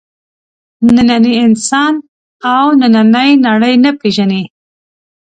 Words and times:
نننی 0.95 1.33
انسان 1.45 1.93
او 2.53 2.65
نننۍ 2.79 3.31
نړۍ 3.45 3.75
نه 3.83 3.91
پېژني. 3.99 4.43